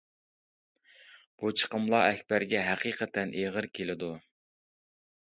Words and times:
بۇ 1.41 1.51
چىقىملار 1.61 2.05
ئەكبەرگە 2.13 2.63
ھەقىقەتەن 2.67 3.33
ئېغىر 3.41 3.67
كېلىدۇ. 3.81 4.09